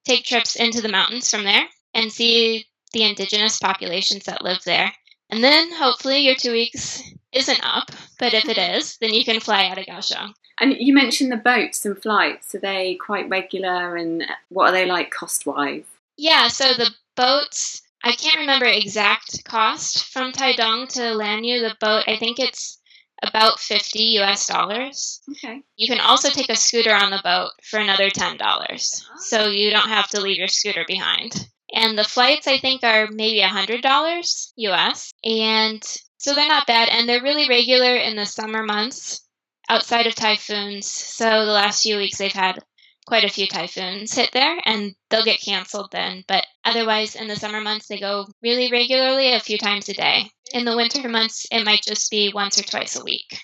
take 0.05 0.25
trips 0.25 0.57
into 0.57 0.81
the 0.81 0.89
mountains 0.89 1.31
from 1.31 1.45
there 1.45 1.65
and 1.95 2.11
see 2.11 2.67
the 2.93 3.05
indigenous 3.05 3.59
populations 3.59 4.25
that 4.25 4.43
live 4.43 4.63
there. 4.65 4.93
And 5.31 5.43
then 5.43 5.73
hopefully 5.73 6.19
your 6.19 6.35
two 6.35 6.53
weeks 6.53 7.03
isn't 7.33 7.65
up, 7.65 7.91
but 8.19 8.35
if 8.35 8.49
it 8.49 8.59
is, 8.59 8.99
then 8.99 9.15
you 9.15 9.25
can 9.25 9.41
fly 9.41 9.67
out 9.67 9.79
of 9.79 9.87
Kaohsiung. 9.87 10.35
And 10.61 10.77
you 10.79 10.93
mentioned 10.95 11.33
the 11.33 11.37
boats 11.37 11.85
and 11.85 12.01
flights. 12.01 12.55
Are 12.55 12.61
they 12.61 12.95
quite 12.95 13.29
regular 13.29 13.97
and 13.97 14.25
what 14.51 14.69
are 14.69 14.73
they 14.73 14.87
like 14.87 15.11
cost 15.11 15.47
wise? 15.47 15.85
Yeah, 16.17 16.49
so 16.49 16.75
the 16.75 16.91
boats, 17.17 17.83
I 18.05 18.13
can't 18.13 18.39
remember 18.39 18.67
exact 18.67 19.45
cost 19.45 20.13
from 20.13 20.33
Taidong 20.33 20.89
to 20.95 21.01
Lanyu. 21.01 21.61
The 21.61 21.77
boat, 21.81 22.05
I 22.09 22.17
think 22.17 22.41
it's 22.41 22.79
about 23.23 23.61
50 23.61 24.03
US 24.19 24.47
dollars. 24.47 25.21
Okay. 25.31 25.63
You 25.77 25.87
can 25.87 26.01
also 26.01 26.29
take 26.29 26.51
a 26.51 26.57
scooter 26.57 26.93
on 26.93 27.11
the 27.11 27.21
boat 27.23 27.51
for 27.63 27.79
another 27.79 28.11
$10. 28.11 29.03
So 29.19 29.45
oh. 29.45 29.49
you 29.49 29.71
don't 29.71 29.89
have 29.89 30.09
to 30.11 30.21
leave 30.21 30.39
your 30.39 30.49
scooter 30.49 30.85
behind. 30.87 31.49
And 31.73 31.97
the 31.97 32.05
flights, 32.05 32.47
I 32.47 32.59
think, 32.59 32.83
are 32.85 33.09
maybe 33.11 33.41
$100 33.41 34.53
US. 34.57 35.13
And 35.25 35.83
so 36.19 36.35
they're 36.35 36.49
not 36.49 36.67
bad. 36.67 36.89
And 36.89 37.09
they're 37.09 37.23
really 37.23 37.49
regular 37.49 37.97
in 37.97 38.17
the 38.17 38.27
summer 38.27 38.63
months 38.63 39.23
outside 39.69 40.07
of 40.07 40.15
typhoons. 40.15 40.87
So 40.87 41.47
the 41.47 41.53
last 41.53 41.83
few 41.83 41.97
weeks 41.97 42.19
they've 42.19 42.33
had 42.33 42.59
quite 43.07 43.25
a 43.25 43.29
few 43.29 43.47
typhoons 43.47 44.15
hit 44.15 44.31
there 44.33 44.59
and 44.65 44.95
they'll 45.11 45.25
get 45.25 45.41
canceled 45.41 45.91
then. 45.93 46.25
But 46.29 46.47
otherwise, 46.65 47.15
in 47.15 47.29
the 47.29 47.37
summer 47.37 47.61
months, 47.61 47.89
they 47.89 47.99
go 47.99 48.27
really 48.43 48.71
regularly 48.71 49.33
a 49.33 49.41
few 49.41 49.59
times 49.59 49.89
a 49.89 49.95
day. 49.95 50.31
In 50.53 50.65
the 50.65 50.77
winter 50.77 51.09
months, 51.09 51.47
it 51.51 51.65
might 51.65 51.83
just 51.83 52.11
be 52.11 52.33
once 52.35 52.59
or 52.59 52.63
twice 52.63 52.97
a 52.97 53.05
week. 53.05 53.39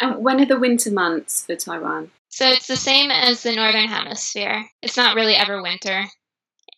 And 0.00 0.24
when 0.24 0.40
are 0.40 0.46
the 0.46 0.58
winter 0.58 0.90
months 0.90 1.46
for 1.46 1.54
Taiwan? 1.54 2.10
So 2.28 2.48
it's 2.48 2.66
the 2.66 2.76
same 2.76 3.10
as 3.10 3.42
the 3.42 3.54
Northern 3.54 3.88
Hemisphere. 3.88 4.68
It's 4.82 4.96
not 4.96 5.14
really 5.14 5.36
ever 5.36 5.62
winter. 5.62 6.06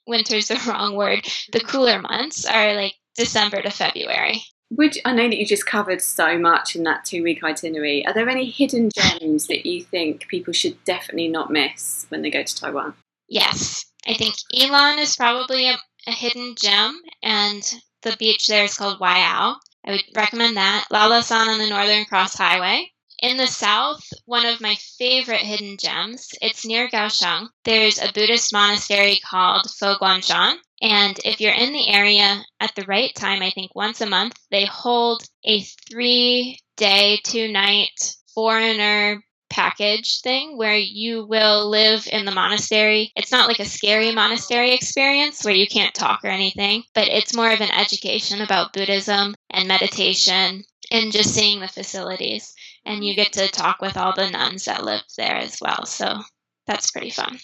Winter's 0.06 0.48
the 0.48 0.62
wrong 0.68 0.96
word. 0.96 1.26
The 1.52 1.60
cooler 1.60 2.00
months 2.00 2.44
are 2.44 2.74
like 2.74 2.94
December 3.16 3.62
to 3.62 3.70
February. 3.70 4.42
Would 4.70 4.96
I 5.04 5.12
know 5.12 5.28
that 5.28 5.38
you 5.38 5.46
just 5.46 5.66
covered 5.66 6.02
so 6.02 6.38
much 6.38 6.74
in 6.74 6.82
that 6.84 7.04
two 7.04 7.22
week 7.22 7.44
itinerary? 7.44 8.04
Are 8.06 8.12
there 8.12 8.28
any 8.28 8.50
hidden 8.50 8.90
gems 8.94 9.46
that 9.46 9.64
you 9.64 9.82
think 9.82 10.26
people 10.28 10.52
should 10.52 10.82
definitely 10.84 11.28
not 11.28 11.52
miss 11.52 12.06
when 12.08 12.22
they 12.22 12.30
go 12.30 12.42
to 12.42 12.56
Taiwan? 12.56 12.94
Yes, 13.28 13.84
I 14.06 14.14
think 14.14 14.34
Yilan 14.52 14.98
is 14.98 15.16
probably 15.16 15.68
a, 15.68 15.78
a 16.06 16.12
hidden 16.12 16.54
gem, 16.56 17.00
and 17.22 17.62
the 18.02 18.16
beach 18.18 18.46
there 18.48 18.64
is 18.64 18.76
called 18.76 19.00
Waiao. 19.00 19.56
I 19.84 19.90
would 19.90 20.04
recommend 20.16 20.56
that. 20.56 20.86
Lalashan 20.92 21.46
on 21.46 21.58
the 21.58 21.68
Northern 21.68 22.04
Cross 22.04 22.36
Highway. 22.36 22.90
In 23.22 23.36
the 23.36 23.46
south, 23.46 24.04
one 24.26 24.44
of 24.44 24.60
my 24.60 24.74
favorite 24.98 25.40
hidden 25.40 25.76
gems, 25.78 26.28
it's 26.42 26.66
near 26.66 26.88
Kaohsiung. 26.88 27.48
There's 27.64 27.98
a 27.98 28.12
Buddhist 28.12 28.52
monastery 28.52 29.20
called 29.24 29.70
Fo 29.70 29.94
Guang 29.94 30.22
Shan. 30.22 30.58
And 30.82 31.18
if 31.24 31.40
you're 31.40 31.54
in 31.54 31.72
the 31.72 31.88
area 31.88 32.44
at 32.60 32.74
the 32.74 32.84
right 32.84 33.14
time, 33.14 33.42
I 33.42 33.50
think 33.50 33.74
once 33.74 34.00
a 34.00 34.06
month, 34.06 34.38
they 34.50 34.66
hold 34.66 35.22
a 35.44 35.62
three 35.90 36.60
day, 36.76 37.20
two 37.24 37.50
night 37.50 38.14
foreigner 38.34 39.22
package 39.48 40.20
thing 40.20 40.58
where 40.58 40.76
you 40.76 41.24
will 41.24 41.70
live 41.70 42.06
in 42.10 42.24
the 42.24 42.34
monastery. 42.34 43.12
It's 43.16 43.32
not 43.32 43.48
like 43.48 43.60
a 43.60 43.64
scary 43.64 44.12
monastery 44.12 44.74
experience 44.74 45.44
where 45.44 45.54
you 45.54 45.66
can't 45.66 45.94
talk 45.94 46.20
or 46.24 46.28
anything, 46.28 46.82
but 46.94 47.08
it's 47.08 47.34
more 47.34 47.50
of 47.50 47.60
an 47.60 47.70
education 47.70 48.42
about 48.42 48.72
Buddhism 48.72 49.34
and 49.50 49.68
meditation 49.68 50.64
and 50.90 51.12
just 51.12 51.34
seeing 51.34 51.60
the 51.60 51.68
facilities. 51.68 52.54
And 52.84 53.04
you 53.04 53.14
get 53.14 53.32
to 53.32 53.48
talk 53.48 53.80
with 53.80 53.96
all 53.96 54.14
the 54.14 54.30
nuns 54.30 54.66
that 54.66 54.84
live 54.84 55.02
there 55.16 55.36
as 55.36 55.58
well. 55.60 55.86
So 55.86 56.20
that's 56.66 56.90
pretty 56.90 57.10
fun. 57.10 57.38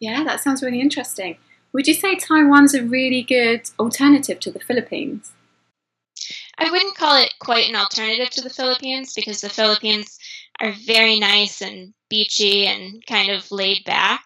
Yeah, 0.00 0.24
that 0.24 0.40
sounds 0.40 0.62
really 0.62 0.80
interesting. 0.80 1.36
Would 1.72 1.86
you 1.86 1.94
say 1.94 2.16
Taiwan's 2.16 2.74
a 2.74 2.82
really 2.82 3.22
good 3.22 3.62
alternative 3.78 4.40
to 4.40 4.50
the 4.50 4.60
Philippines? 4.60 5.32
I 6.58 6.70
wouldn't 6.70 6.96
call 6.96 7.22
it 7.22 7.32
quite 7.38 7.68
an 7.68 7.76
alternative 7.76 8.30
to 8.30 8.42
the 8.42 8.50
Philippines 8.50 9.14
because 9.14 9.40
the 9.40 9.48
Philippines 9.48 10.18
are 10.60 10.74
very 10.84 11.18
nice 11.18 11.62
and 11.62 11.94
beachy 12.10 12.66
and 12.66 13.04
kind 13.06 13.30
of 13.30 13.50
laid 13.50 13.84
back. 13.84 14.24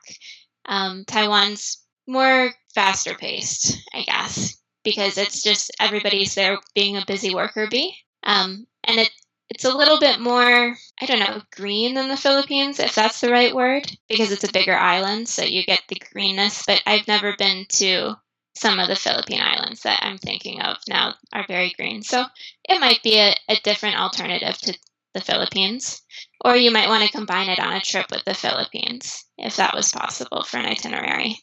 Um, 0.66 1.04
Taiwan's 1.06 1.84
more 2.06 2.52
faster 2.74 3.14
paced, 3.14 3.78
I 3.92 4.02
guess, 4.02 4.58
because 4.82 5.16
it's 5.16 5.42
just 5.42 5.70
everybody's 5.78 6.34
there 6.34 6.58
being 6.74 6.96
a 6.96 7.04
busy 7.06 7.34
worker 7.34 7.68
bee. 7.70 7.96
Um, 8.24 8.66
and 8.82 8.98
it 8.98 9.10
it's 9.50 9.64
a 9.64 9.76
little 9.76 10.00
bit 10.00 10.20
more, 10.20 10.76
I 11.00 11.06
don't 11.06 11.20
know, 11.20 11.42
green 11.54 11.94
than 11.94 12.08
the 12.08 12.16
Philippines, 12.16 12.80
if 12.80 12.94
that's 12.94 13.20
the 13.20 13.30
right 13.30 13.54
word, 13.54 13.90
because 14.08 14.32
it's 14.32 14.44
a 14.44 14.52
bigger 14.52 14.76
island, 14.76 15.28
so 15.28 15.42
you 15.42 15.64
get 15.64 15.82
the 15.88 16.00
greenness. 16.12 16.64
But 16.66 16.82
I've 16.86 17.06
never 17.06 17.34
been 17.36 17.66
to 17.70 18.16
some 18.56 18.78
of 18.78 18.88
the 18.88 18.96
Philippine 18.96 19.40
islands 19.40 19.82
that 19.82 20.00
I'm 20.02 20.18
thinking 20.18 20.60
of 20.60 20.78
now 20.88 21.14
are 21.32 21.44
very 21.46 21.74
green. 21.76 22.02
So 22.02 22.24
it 22.68 22.80
might 22.80 23.02
be 23.02 23.18
a, 23.18 23.34
a 23.48 23.56
different 23.62 23.98
alternative 23.98 24.56
to 24.58 24.78
the 25.12 25.20
Philippines. 25.20 26.02
Or 26.44 26.56
you 26.56 26.70
might 26.70 26.88
want 26.88 27.04
to 27.04 27.16
combine 27.16 27.48
it 27.48 27.58
on 27.58 27.72
a 27.72 27.80
trip 27.80 28.06
with 28.10 28.24
the 28.24 28.34
Philippines, 28.34 29.24
if 29.38 29.56
that 29.56 29.74
was 29.74 29.92
possible 29.92 30.44
for 30.44 30.58
an 30.58 30.66
itinerary. 30.66 31.38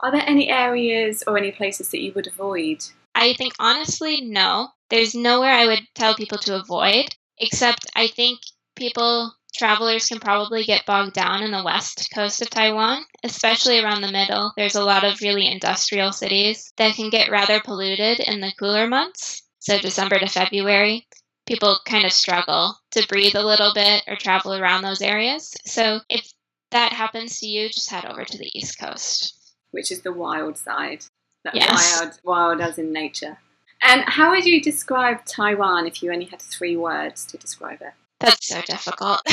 Are 0.00 0.10
there 0.10 0.24
any 0.26 0.48
areas 0.48 1.22
or 1.26 1.36
any 1.36 1.52
places 1.52 1.90
that 1.90 2.00
you 2.00 2.12
would 2.14 2.26
avoid? 2.26 2.84
I 3.14 3.34
think 3.34 3.54
honestly, 3.58 4.22
no. 4.22 4.68
There's 4.88 5.14
nowhere 5.14 5.52
I 5.52 5.66
would 5.66 5.86
tell 5.94 6.14
people 6.14 6.38
to 6.38 6.56
avoid. 6.56 7.06
Except 7.40 7.86
I 7.96 8.08
think 8.08 8.40
people, 8.76 9.32
travelers 9.54 10.06
can 10.06 10.20
probably 10.20 10.64
get 10.64 10.86
bogged 10.86 11.14
down 11.14 11.42
in 11.42 11.50
the 11.50 11.64
west 11.64 12.10
coast 12.14 12.42
of 12.42 12.50
Taiwan, 12.50 13.04
especially 13.24 13.80
around 13.80 14.02
the 14.02 14.12
middle. 14.12 14.52
There's 14.56 14.74
a 14.74 14.84
lot 14.84 15.04
of 15.04 15.20
really 15.20 15.50
industrial 15.50 16.12
cities 16.12 16.72
that 16.76 16.94
can 16.94 17.10
get 17.10 17.30
rather 17.30 17.60
polluted 17.60 18.20
in 18.20 18.40
the 18.40 18.52
cooler 18.58 18.86
months. 18.86 19.42
So 19.58 19.78
December 19.78 20.18
to 20.18 20.26
February, 20.26 21.06
people 21.46 21.78
kind 21.84 22.04
of 22.04 22.12
struggle 22.12 22.76
to 22.92 23.06
breathe 23.08 23.34
a 23.34 23.42
little 23.42 23.72
bit 23.74 24.04
or 24.06 24.16
travel 24.16 24.54
around 24.54 24.82
those 24.82 25.02
areas. 25.02 25.54
So 25.64 26.00
if 26.08 26.30
that 26.70 26.92
happens 26.92 27.40
to 27.40 27.46
you, 27.46 27.68
just 27.68 27.90
head 27.90 28.04
over 28.04 28.24
to 28.24 28.38
the 28.38 28.50
east 28.54 28.78
coast. 28.78 29.36
Which 29.70 29.90
is 29.90 30.02
the 30.02 30.12
wild 30.12 30.56
side. 30.58 31.04
That 31.44 31.54
Yes. 31.54 32.00
wild, 32.00 32.20
wild 32.22 32.60
as 32.60 32.78
in 32.78 32.92
nature. 32.92 33.38
And 33.82 34.02
how 34.06 34.30
would 34.30 34.44
you 34.44 34.60
describe 34.60 35.24
Taiwan 35.24 35.86
if 35.86 36.02
you 36.02 36.12
only 36.12 36.26
had 36.26 36.40
three 36.42 36.76
words 36.76 37.24
to 37.26 37.38
describe 37.38 37.80
it? 37.80 37.92
That's 38.20 38.46
so 38.46 38.60
difficult. 38.60 39.20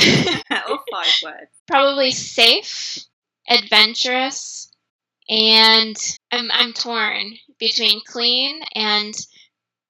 or 0.51 0.79
five 0.91 1.13
words. 1.23 1.51
Probably 1.67 2.11
safe, 2.11 2.99
adventurous, 3.49 4.71
and 5.29 5.95
I'm, 6.31 6.49
I'm 6.51 6.71
torn 6.73 7.33
between 7.59 8.01
clean 8.05 8.61
and, 8.73 9.13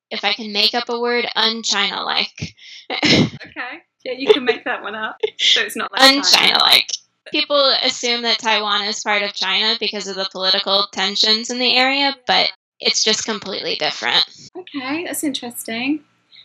if 0.09 0.23
I 0.23 0.33
can 0.33 0.51
make 0.51 0.73
up 0.73 0.89
a 0.89 0.99
word, 0.99 1.27
unchina 1.35 2.03
like. 2.03 2.55
Okay. 3.03 3.81
Yeah, 4.05 4.13
you 4.13 4.31
can 4.31 4.45
make 4.45 4.63
that 4.65 4.81
one 4.81 4.95
up. 4.95 5.17
So 5.39 5.61
it's 5.61 5.75
not 5.75 5.91
like 5.91 6.01
China. 6.01 6.21
unchina 6.21 6.61
like. 6.61 6.91
People 7.31 7.73
assume 7.81 8.21
that 8.21 8.39
Taiwan 8.39 8.83
is 8.83 9.01
part 9.03 9.21
of 9.21 9.33
China 9.33 9.75
because 9.79 10.07
of 10.07 10.15
the 10.15 10.29
political 10.31 10.87
tensions 10.93 11.49
in 11.49 11.59
the 11.59 11.75
area, 11.75 12.15
but 12.25 12.46
it's 12.79 13.03
just 13.03 13.25
completely 13.25 13.75
different. 13.75 14.25
Okay, 14.55 15.05
that's 15.05 15.23
interesting. 15.23 16.03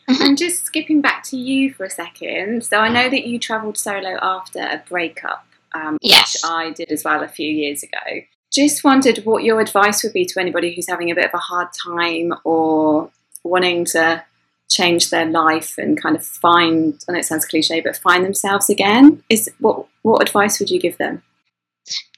and 0.08 0.36
just 0.36 0.64
skipping 0.66 1.00
back 1.00 1.22
to 1.24 1.36
you 1.36 1.72
for 1.72 1.84
a 1.84 1.90
second. 1.90 2.64
So 2.64 2.78
I 2.78 2.88
know 2.88 3.08
that 3.08 3.26
you 3.26 3.38
travelled 3.38 3.78
solo 3.78 4.18
after 4.20 4.58
a 4.60 4.82
breakup, 4.88 5.46
um, 5.74 5.96
Yes. 6.02 6.34
which 6.34 6.50
I 6.50 6.70
did 6.70 6.90
as 6.90 7.04
well 7.04 7.22
a 7.22 7.28
few 7.28 7.48
years 7.48 7.82
ago. 7.82 8.22
Just 8.52 8.82
wondered 8.84 9.18
what 9.24 9.44
your 9.44 9.60
advice 9.60 10.02
would 10.02 10.12
be 10.12 10.26
to 10.26 10.40
anybody 10.40 10.74
who's 10.74 10.88
having 10.88 11.10
a 11.10 11.14
bit 11.14 11.26
of 11.26 11.34
a 11.34 11.38
hard 11.38 11.68
time 11.72 12.34
or 12.44 13.10
wanting 13.44 13.84
to 13.86 14.24
change 14.68 15.10
their 15.10 15.24
life 15.26 15.76
and 15.78 16.00
kind 16.00 16.16
of 16.16 16.24
find, 16.24 16.98
I 17.08 17.12
know 17.12 17.18
it 17.18 17.24
sounds 17.24 17.44
cliche, 17.46 17.80
but 17.80 17.96
find 17.96 18.24
themselves 18.24 18.68
again. 18.68 19.22
Is 19.30 19.50
what 19.60 19.86
what 20.02 20.20
advice 20.22 20.58
would 20.58 20.70
you 20.70 20.80
give 20.80 20.98
them? 20.98 21.22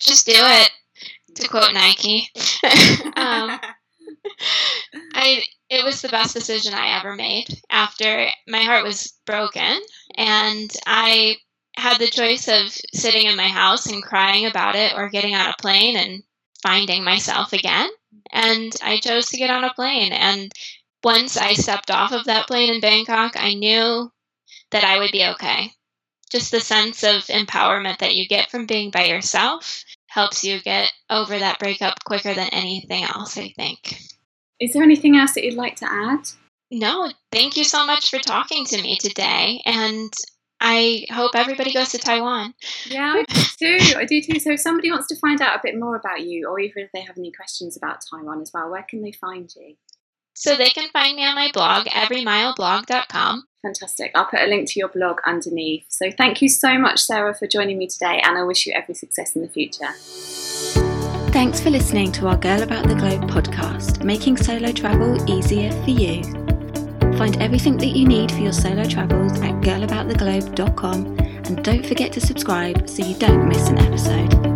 Just 0.00 0.26
do 0.26 0.32
it, 0.34 0.70
to 1.34 1.48
quote 1.48 1.72
Nike. 1.74 2.28
um, 3.16 3.60
I 5.14 5.42
it 5.70 5.84
was 5.84 6.02
the 6.02 6.08
best 6.08 6.34
decision 6.34 6.74
I 6.74 6.98
ever 6.98 7.14
made 7.14 7.46
after 7.70 8.28
my 8.46 8.62
heart 8.62 8.84
was 8.84 9.14
broken 9.26 9.80
and 10.16 10.70
I 10.86 11.36
had 11.76 11.98
the 11.98 12.06
choice 12.06 12.48
of 12.48 12.72
sitting 12.94 13.26
in 13.26 13.36
my 13.36 13.48
house 13.48 13.86
and 13.86 14.02
crying 14.02 14.46
about 14.46 14.76
it 14.76 14.92
or 14.94 15.08
getting 15.08 15.34
on 15.34 15.48
a 15.48 15.54
plane 15.60 15.96
and 15.96 16.22
finding 16.62 17.02
myself 17.02 17.52
again. 17.52 17.88
And 18.32 18.72
I 18.82 18.98
chose 18.98 19.26
to 19.26 19.36
get 19.36 19.50
on 19.50 19.64
a 19.64 19.74
plane 19.74 20.12
and 20.12 20.52
once 21.02 21.36
I 21.36 21.54
stepped 21.54 21.90
off 21.90 22.12
of 22.12 22.26
that 22.26 22.46
plane 22.46 22.72
in 22.72 22.80
Bangkok 22.80 23.32
I 23.36 23.54
knew 23.54 24.12
that 24.70 24.84
I 24.84 24.98
would 24.98 25.12
be 25.12 25.24
okay. 25.24 25.72
Just 26.30 26.50
the 26.50 26.60
sense 26.60 27.02
of 27.02 27.26
empowerment 27.26 27.98
that 27.98 28.14
you 28.14 28.26
get 28.28 28.50
from 28.50 28.66
being 28.66 28.90
by 28.90 29.04
yourself 29.04 29.84
helps 30.06 30.44
you 30.44 30.60
get 30.60 30.92
over 31.10 31.38
that 31.38 31.58
breakup 31.58 32.02
quicker 32.04 32.34
than 32.34 32.48
anything 32.48 33.04
else 33.04 33.36
I 33.36 33.52
think 33.56 33.98
Is 34.60 34.72
there 34.72 34.82
anything 34.82 35.16
else 35.16 35.32
that 35.32 35.44
you'd 35.44 35.54
like 35.54 35.76
to 35.76 35.86
add? 35.90 36.28
No, 36.70 37.10
thank 37.32 37.56
you 37.56 37.64
so 37.64 37.86
much 37.86 38.10
for 38.10 38.18
talking 38.18 38.64
to 38.66 38.82
me 38.82 38.96
today. 38.98 39.60
And 39.64 40.12
I 40.60 41.04
hope 41.10 41.32
everybody 41.34 41.72
goes 41.72 41.90
to 41.90 41.98
Taiwan. 41.98 42.54
Yeah, 42.86 43.14
I 43.16 43.24
do 43.58 43.78
too. 43.78 43.98
I 43.98 44.04
do 44.04 44.22
too. 44.22 44.38
So 44.40 44.52
if 44.52 44.60
somebody 44.60 44.90
wants 44.90 45.08
to 45.08 45.16
find 45.16 45.40
out 45.40 45.56
a 45.56 45.60
bit 45.62 45.78
more 45.78 45.96
about 45.96 46.22
you, 46.22 46.48
or 46.48 46.58
even 46.58 46.84
if 46.84 46.90
they 46.92 47.02
have 47.02 47.18
any 47.18 47.32
questions 47.32 47.76
about 47.76 48.00
Taiwan 48.10 48.40
as 48.40 48.50
well, 48.54 48.70
where 48.70 48.82
can 48.88 49.02
they 49.02 49.12
find 49.12 49.52
you? 49.54 49.76
So 50.36 50.56
they 50.56 50.70
can 50.70 50.88
find 50.90 51.16
me 51.16 51.24
on 51.24 51.36
my 51.36 51.50
blog, 51.52 51.86
everymileblog.com. 51.86 53.44
Fantastic. 53.62 54.10
I'll 54.14 54.26
put 54.26 54.40
a 54.40 54.46
link 54.46 54.68
to 54.70 54.80
your 54.80 54.88
blog 54.88 55.20
underneath. 55.24 55.84
So 55.88 56.10
thank 56.10 56.42
you 56.42 56.48
so 56.48 56.76
much, 56.76 57.00
Sarah, 57.00 57.34
for 57.34 57.46
joining 57.46 57.78
me 57.78 57.86
today, 57.86 58.20
and 58.24 58.36
I 58.36 58.42
wish 58.42 58.66
you 58.66 58.72
every 58.74 58.94
success 58.94 59.36
in 59.36 59.42
the 59.42 59.48
future. 59.48 60.83
Thanks 61.34 61.58
for 61.58 61.68
listening 61.68 62.12
to 62.12 62.28
our 62.28 62.36
Girl 62.36 62.62
About 62.62 62.86
the 62.86 62.94
Globe 62.94 63.28
podcast, 63.28 64.04
making 64.04 64.36
solo 64.36 64.70
travel 64.70 65.18
easier 65.28 65.72
for 65.82 65.90
you. 65.90 66.22
Find 67.18 67.42
everything 67.42 67.76
that 67.78 67.88
you 67.88 68.06
need 68.06 68.30
for 68.30 68.38
your 68.38 68.52
solo 68.52 68.84
travels 68.84 69.32
at 69.40 69.60
girlabouttheglobe.com 69.60 71.18
and 71.18 71.64
don't 71.64 71.84
forget 71.84 72.12
to 72.12 72.20
subscribe 72.20 72.88
so 72.88 73.04
you 73.04 73.18
don't 73.18 73.48
miss 73.48 73.68
an 73.68 73.78
episode. 73.78 74.53